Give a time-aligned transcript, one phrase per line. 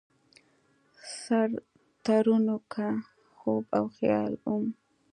[1.19, 1.49] سر
[2.03, 2.89] ترنوکه
[3.39, 4.63] خوب او خیال وم